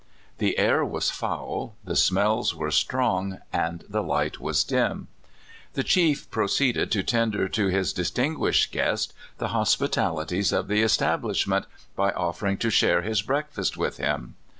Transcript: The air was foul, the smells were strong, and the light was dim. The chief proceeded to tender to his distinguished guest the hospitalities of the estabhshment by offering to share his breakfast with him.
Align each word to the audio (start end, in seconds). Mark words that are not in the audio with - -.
The 0.39 0.57
air 0.57 0.83
was 0.83 1.11
foul, 1.11 1.75
the 1.83 1.95
smells 1.95 2.55
were 2.55 2.71
strong, 2.71 3.37
and 3.53 3.83
the 3.87 4.01
light 4.01 4.39
was 4.39 4.63
dim. 4.63 5.09
The 5.73 5.83
chief 5.83 6.27
proceeded 6.31 6.91
to 6.93 7.03
tender 7.03 7.47
to 7.49 7.67
his 7.67 7.93
distinguished 7.93 8.71
guest 8.71 9.13
the 9.37 9.49
hospitalities 9.49 10.51
of 10.51 10.69
the 10.69 10.81
estabhshment 10.81 11.65
by 11.95 12.09
offering 12.13 12.57
to 12.57 12.71
share 12.71 13.03
his 13.03 13.21
breakfast 13.21 13.77
with 13.77 13.97
him. 13.97 14.33